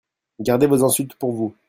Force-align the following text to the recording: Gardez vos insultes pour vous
Gardez 0.39 0.65
vos 0.65 0.81
insultes 0.83 1.13
pour 1.13 1.31
vous 1.31 1.55